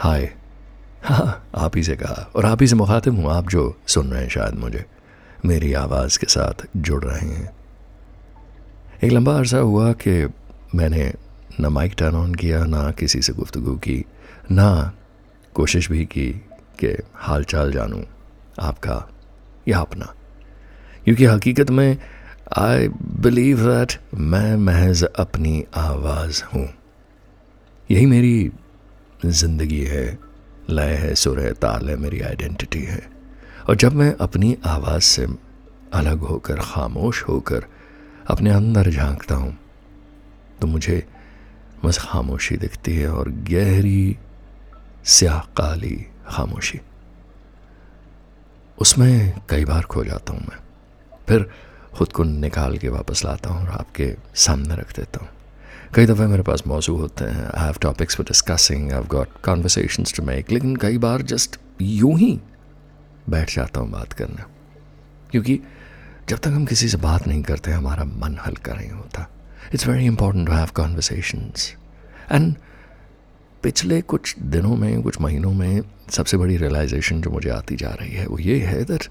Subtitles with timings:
[0.00, 0.34] हाय
[1.02, 4.22] हाँ आप ही से कहा। और आप ही से मुखातिब हूँ, आप जो सुन रहे
[4.22, 4.84] हैं शायद मुझे।
[5.46, 7.52] मेरी आवाज़ के साथ जुड़ रहे हैं।
[9.04, 10.28] एक लंबा अरसा हुआ कि
[10.74, 11.14] मैंने
[11.60, 14.04] ना माइक टर्न ऑन किया, ना किसी से गुफ्तु की,
[14.50, 14.92] ना
[15.54, 16.30] कोशिश भी की
[16.80, 18.04] कि हाल चाल जानूँ
[18.60, 19.10] आपका
[19.68, 20.14] या अपना।
[21.04, 21.98] क्योंकि हकीकत में
[22.58, 26.68] आई बिलीव दैट मैं महज अपनी आवाज़ हूँ।
[27.90, 28.50] यही मेरी
[29.26, 30.18] ज़िंदगी है,
[30.70, 33.00] लय है, सुर है, ताल है, मेरी आइडेंटिटी है।
[33.68, 35.26] और जब मैं अपनी आवाज़ से
[35.92, 37.64] अलग होकर, खामोश होकर
[38.30, 39.56] अपने अंदर झांकता हूँ
[40.60, 41.02] तो मुझे
[41.84, 44.16] बस खामोशी दिखती है और गहरी,
[45.06, 45.96] स्याह, काली
[46.28, 46.80] खामोशी।
[48.78, 50.58] उसमें कई बार खो जाता हूँ मैं।
[51.28, 51.48] फिर
[51.94, 55.28] खुद को निकाल के वापस लाता हूँ और आपके सामने रख देता हूँ।
[55.94, 60.14] कई दफ़े मेरे पास मौजू होते हैं। I have topics for discussing I got conversations
[60.14, 62.38] to make लेकिन कई बार जस्ट यूँ ही
[63.30, 64.42] बैठ जाता हूँ बात करने।
[65.30, 65.58] क्योंकि
[66.28, 69.28] जब तक हम किसी से बात नहीं करते, हमारा मन हल्का नहीं होता।
[69.74, 71.72] It's very important to have conversations
[72.32, 72.54] and
[73.62, 78.10] पिछले कुछ दिनों में, कुछ महीनों में सबसे बड़ी रियलाइजेशन जो मुझे आती जा रही
[78.10, 79.08] है, वो ये है that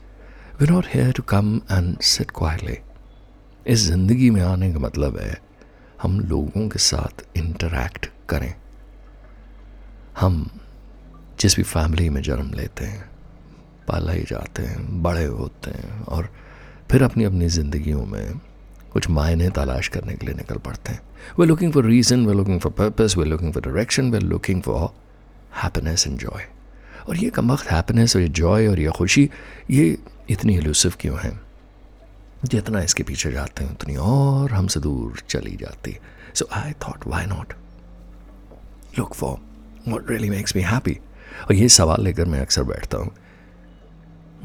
[0.61, 2.77] we not here to come and sit quietly
[3.67, 5.46] इस ज़िंदगी में आने का मतलब है
[6.01, 8.53] हम लोगों के साथ इंटरैक्ट करें।
[10.19, 10.49] हम
[11.39, 13.03] जिस भी फैमिली में जन्म लेते हैं,
[13.87, 16.29] पाला ही जाते हैं, बड़े होते हैं और
[16.91, 18.39] फिर अपनी अपनी ज़िंदगियों में
[18.93, 21.01] कुछ मायने तलाश करने के लिए निकल पड़ते हैं।
[21.39, 24.89] We looking for reason we looking for purpose we looking for direction we looking for
[25.63, 26.43] happiness and joy
[27.09, 29.29] और ये कम वक्त हैप्पीनेस और ये जॉय और ये खुशी,
[29.71, 29.97] ये
[30.29, 31.46] इतनी एलूसिव क्यों है?
[32.45, 35.97] जितना इसके पीछे जाते हैं, उतनी और हमसे दूर चली जाती।
[36.35, 37.53] So I thought why not
[38.99, 39.37] look for
[39.91, 40.93] what really makes me happy
[41.41, 43.11] और ये सवाल लेकर मैं अक्सर बैठता हूँ।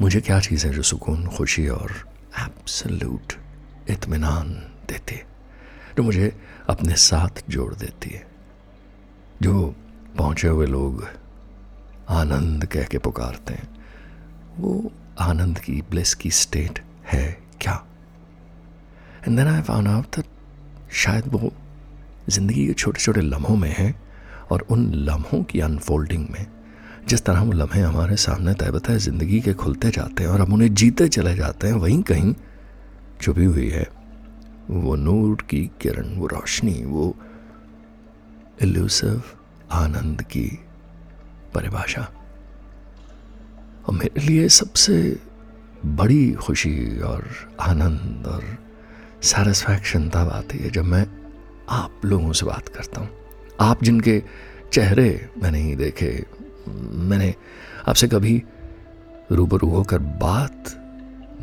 [0.01, 1.91] मुझे क्या चीज़ है जो सुकून, खुशी और
[2.39, 3.33] एब्सलूट
[3.89, 4.49] इतमान
[4.87, 5.15] देती?
[5.15, 5.25] है
[5.97, 8.27] जो मुझे अपने साथ जोड़ देती है।
[9.41, 9.75] जो
[10.17, 11.07] पहुँचे हुए लोग
[12.09, 13.85] आनंद कह के पुकारते हैं।
[14.57, 17.42] वो आनंद की ब्लिस की स्टेट है
[19.27, 20.25] and then I found out that
[20.93, 21.51] शायद वो
[22.29, 23.93] ज़िंदगी के छोटे छोटे लम्हों में है
[24.51, 26.45] और उन लम्हों की अनफोल्डिंग में,
[27.07, 30.53] जिस तरह वो लम्हे हमारे सामने तय है ज़िंदगी के खुलते जाते हैं और हम
[30.53, 32.33] उन्हें जीते चले जाते हैं, वहीं कहीं
[33.21, 33.87] छुपी हुई है।
[34.69, 37.15] वो नूर की किरण, वो रोशनी, वो
[38.61, 39.23] इल्यूसिव
[39.71, 40.45] आनंद की
[41.53, 42.07] परिभाषा।
[43.87, 45.19] और मेरे लिए सबसे
[45.85, 47.27] बड़ी खुशी और
[47.59, 48.43] आनंद और
[49.23, 51.05] सेटिस्फैक्शन तब आती है जब मैं
[51.69, 53.09] आप लोगों से बात करता हूँ।
[53.61, 54.21] आप जिनके
[54.73, 56.25] चेहरे मैंने ही देखे,
[56.69, 57.33] मैंने
[57.87, 58.43] आपसे कभी
[59.31, 60.73] रूबरू होकर बात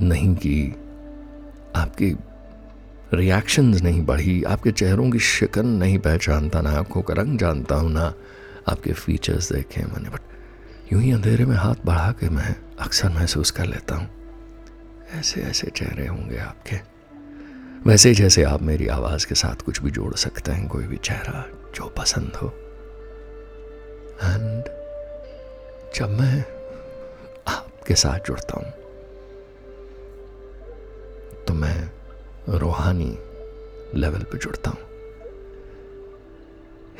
[0.03, 0.75] नहीं की,
[1.77, 2.17] आपकी
[3.15, 7.91] रिएक्शंस नहीं बढ़ी, आपके चेहरों की शिकन नहीं पहचानता, ना आँखों का रंग जानता हूँ,
[7.91, 8.15] ना
[8.69, 13.51] आपके फीचर्स देखे मैंने। बट यूँ ही अंधेरे में हाथ बढ़ा के मैं अक्सर महसूस
[13.51, 14.09] कर लेता हूँ।
[15.15, 17.00] ऐसे ऐसे चेहरे होंगे आपके।
[17.87, 21.45] वैसे जैसे आप मेरी आवाज़ के साथ कुछ भी जोड़ सकते हैं, कोई भी चेहरा
[21.75, 22.49] जो पसंद हो।
[24.23, 24.65] एंड
[25.95, 26.41] जब मैं
[27.49, 28.71] आपके साथ जुड़ता हूँ
[31.45, 31.91] तो मैं
[32.59, 33.11] रूहानी
[33.95, 34.79] लेवल पे जुड़ता हूँ।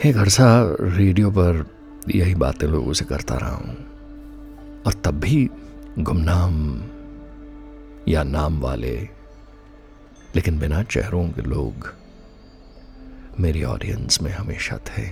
[0.01, 0.49] एक अरसा
[0.81, 1.65] रेडियो पर
[2.09, 3.77] यही बातें लोगों से करता रहा हूँ,
[4.87, 5.49] और तब भी
[5.99, 6.55] गुमनाम
[8.09, 8.97] या नाम वाले
[10.35, 11.93] लेकिन बिना चेहरों के लोग
[13.41, 15.03] मेरी ऑडियंस में हमेशा थे,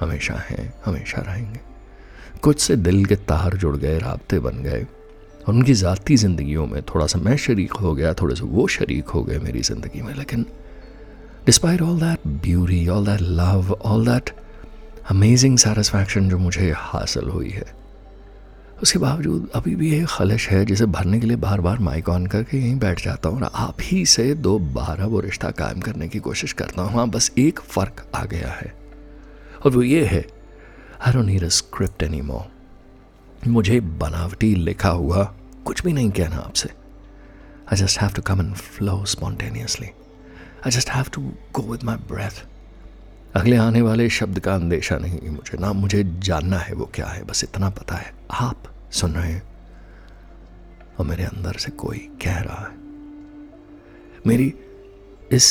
[0.00, 1.60] हमेशा हैं, हमेशा रहेंगे।
[2.42, 6.82] कुछ से दिल के तार जुड़ गए, रबते बन गए। और उनकी ज़ाती ज़िंदगियों में
[6.84, 10.14] थोड़ा सा मैं शरीक हो गया, थोड़े से वो शरीक हो गए मेरी ज़िंदगी में,
[10.14, 10.46] लेकिन
[11.46, 14.30] despite all that beauty all that love all that
[15.10, 17.66] amazing satisfaction जो मुझे हासिल हुई है
[18.84, 22.26] उसके बावजूद अभी भी एक खलश है, जिसे भरने के लिए बार बार माइक ऑन
[22.26, 26.08] करके यहीं बैठ जाता हूँ और आप ही से दो बारह वो रिश्ता कायम करने
[26.08, 28.72] की कोशिश करता हूँ। हाँ बस एक फ़र्क आ गया है।
[29.64, 30.20] और वो ये है
[31.00, 35.24] I don't need a script any more मुझे बनावटी लिखा हुआ
[35.66, 36.68] कुछ भी नहीं कहना आपसे।
[37.72, 41.22] I just have to come and flow spontaneously I just have to
[41.54, 42.44] go with my breath
[43.36, 47.24] अगले आने वाले शब्द का अंदेशा नहीं मुझे, ना मुझे जानना है वो क्या है,
[47.24, 49.42] बस इतना पता है। आप सुन रहे हैं।
[50.98, 52.76] और मेरे अंदर से कोई कह रहा है।
[54.26, 54.54] मेरी
[55.32, 55.46] इस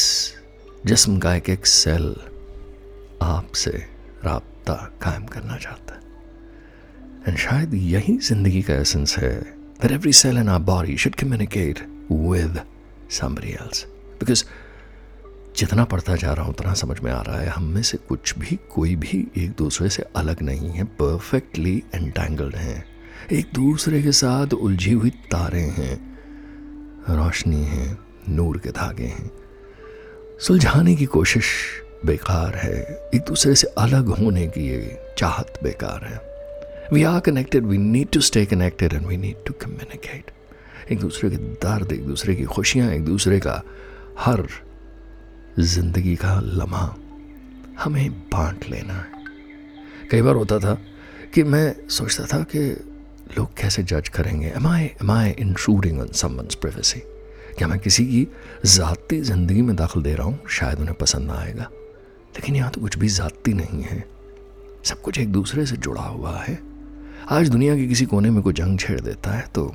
[0.85, 2.15] जिस्म का एक एक सेल
[3.21, 3.71] आपसे
[4.25, 6.01] रबता कायम करना चाहता है।
[7.27, 9.41] एंड शायद यही ज़िंदगी का एसेंस है
[9.81, 11.79] that every cell in our body should communicate
[12.11, 12.61] with
[13.11, 14.43] somebody else because
[15.57, 18.37] जितना पढ़ता जा रहा हूँ, उतना समझ में आ रहा है, हम में से कुछ
[18.39, 22.92] भी, कोई भी एक दूसरे से अलग नहीं है परफेक्टली एंटेंगल्ड हैं।
[23.31, 26.17] एक दूसरे के साथ उलझी हुई तारे हैं।
[27.09, 27.97] रोशनी है,
[28.29, 29.31] नूर के धागे हैं।
[30.39, 31.45] सुलझाने की कोशिश
[32.05, 32.81] बेकार है।
[33.15, 36.21] एक दूसरे से अलग होने की ये चाहत बेकार है।
[36.93, 40.31] We are connected we need to stay connected and we need to communicate
[40.91, 43.63] एक दूसरे के दर्द, एक दूसरे की खुशियाँ, एक दूसरे का
[44.19, 44.47] हर
[45.59, 46.95] ज़िंदगी का लम्हा।
[47.79, 49.05] हमें बांट लेना है।
[50.11, 50.81] कई बार होता था
[51.33, 52.89] कि मैं सोचता था कि
[53.37, 54.47] लोग कैसे जज करेंगे?
[54.47, 56.99] Am I am I intruding on someone's privacy
[57.57, 58.27] क्या मैं किसी की
[58.67, 60.39] ज़ाती ज़िंदगी में दाखिल दे रहा हूँ?
[60.49, 61.63] शायद उन्हें पसंद ना आएगा।
[62.35, 64.03] लेकिन यहाँ तो कुछ भी ज़ाती नहीं है।
[64.85, 66.59] सब कुछ एक दूसरे से जुड़ा हुआ है।
[67.31, 69.65] आज दुनिया के किसी कोने में कोई जंग छेड़ देता है तो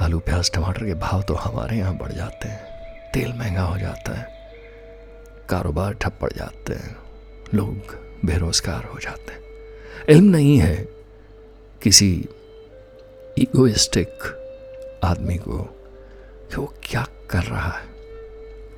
[0.00, 4.18] आलू, प्याज, टमाटर के भाव तो हमारे यहाँ बढ़ जाते हैं। तेल महँगा हो जाता
[4.18, 4.26] है।
[5.50, 6.96] कारोबार ठप पड़ जाते हैं।
[7.54, 7.94] लोग
[8.24, 9.40] बेरोजगार हो जाते हैं।
[10.08, 10.74] इल्म नहीं है
[11.82, 12.10] किसी
[13.38, 14.24] इगोइस्टिक
[15.04, 17.86] आदमी को कि वो क्या कर रहा है।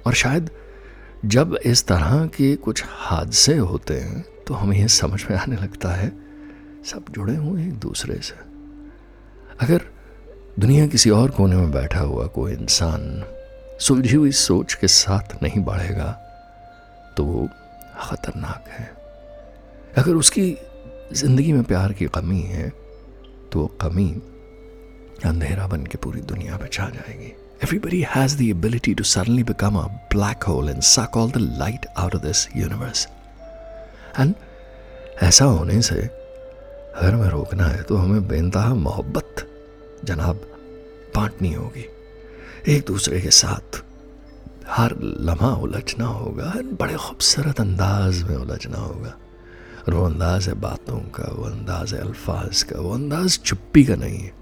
[0.06, 0.50] और शायद
[1.24, 5.88] जब इस तरह के कुछ हादसे होते हैं तो हमें यह समझ में आने लगता
[5.88, 6.08] है,
[6.84, 8.34] सब जुड़े हुए हैं एक दूसरे से।
[9.60, 9.80] अगर
[10.58, 13.24] दुनिया किसी और कोने में बैठा हुआ कोई इंसान
[13.80, 16.10] सुलझी हुई सोच के साथ नहीं बढ़ेगा
[17.16, 17.48] तो वो
[18.00, 18.86] ख़तरनाक है।
[19.96, 20.56] अगर उसकी
[21.12, 22.72] ज़िंदगी में प्यार की कमी है
[23.54, 24.08] तो वो कमी
[25.24, 27.32] अंधेरा बन के पूरी दुनिया पे छा जाएगी।
[27.64, 29.84] Everybody has the ability to suddenly become a
[30.14, 33.06] black hole and suck all the light out of this universe.
[34.18, 34.34] And
[35.22, 39.46] ऐसा होने से अगर हमें रोकना है तो हमें बेनतहा मोहब्बत
[40.04, 40.40] जनाब
[41.16, 41.86] बांटनी होगी।
[42.68, 43.82] एक दूसरे के साथ
[44.68, 49.14] हर लम्हा उलझना होगा बड़े खूबसूरत अंदाज में उलझना होगा।
[49.88, 53.96] और वो अंदाज है बातों का, वो अंदाज है अल्फाज का, वो अंदाज चुप्पी का
[53.96, 54.32] नहीं है।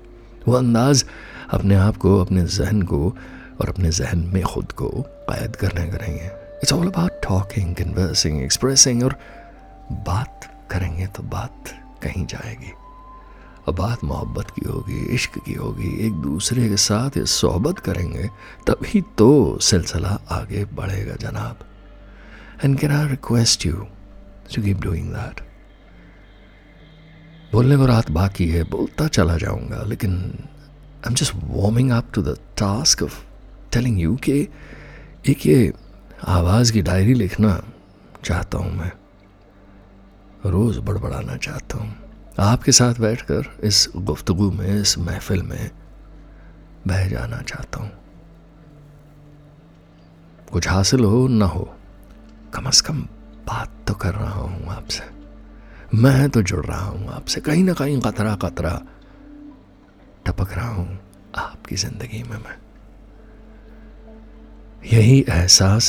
[0.49, 1.05] वो अंदाज
[1.51, 3.17] अपने आप को, अपने जहन को
[3.61, 4.89] और अपने जहन में खुद को
[5.31, 9.17] कैद करने का नहीं है। It's all about talking conversing expressing और
[9.93, 11.65] बात करेंगे तो बात
[12.03, 12.73] कहीं जाएगी।
[13.69, 18.29] और बात मोहब्बत की होगी, इश्क की होगी, एक दूसरे के साथ ये सोहबत करेंगे,
[18.67, 21.59] तभी तो सिलसिला आगे बढ़ेगा जनाब।
[22.65, 23.87] And can I request you
[24.49, 25.41] to keep doing that.
[27.53, 32.23] बोलने को रात बाकी है, बोलता चला जाऊँगा, लेकिन I am just warming up to
[32.23, 33.21] the task of
[33.73, 34.49] telling you कि
[35.29, 35.73] एक ये
[36.25, 37.63] आवाज़ की डायरी लिखना
[38.25, 38.93] चाहता हूँ मैं।
[40.47, 41.95] रोज़ बड़बड़ाना चाहता हूँ।
[42.39, 45.71] आपके साथ बैठकर इस गुफ्तगु में, इस महफिल में
[46.87, 47.91] बह जाना चाहता हूँ।
[50.53, 51.75] कुछ हासिल हो, ना हो,
[52.55, 53.07] कम अज़ कम
[53.47, 55.05] बात तो कर रहा हूँ आपसे।
[55.95, 58.81] मैं तो जुड़ रहा हूँ आपसे। कहीं ना कहीं कतरा कतरा
[60.27, 60.99] टपक रहा हूँ
[61.37, 62.57] आपकी ज़िंदगी में मैं।
[64.93, 65.89] यही एहसास,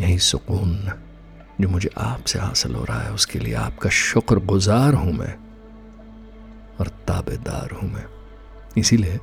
[0.00, 0.92] यही सुकून
[1.60, 5.34] जो मुझे आपसे हासिल हो रहा है, उसके लिए आपका शुक्र गुजार हूँ मैं
[6.80, 8.06] और ताबेदार हूँ मैं।
[8.78, 9.20] इसीलिए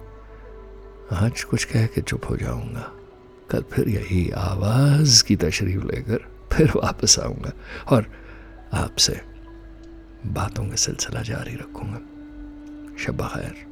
[1.13, 2.91] आज कुछ कह के चुप हो जाऊँगा।
[3.51, 7.51] कल फिर यही आवाज़ की तशरीफ़ लेकर फिर वापस आऊँगा
[7.88, 8.05] और
[8.74, 9.22] आपसे
[10.25, 12.00] बातों का सिलसिला जारी रखूँगा।
[13.03, 13.71] शब खैर।